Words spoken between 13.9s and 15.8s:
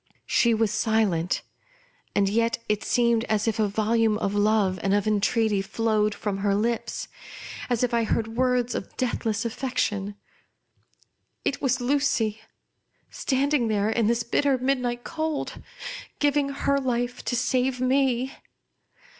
in this bitter midnight cold—